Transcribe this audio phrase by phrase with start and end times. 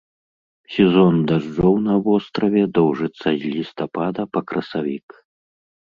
[0.75, 5.07] Сезон дажджоў на востраве доўжыцца з лістапада па красавік.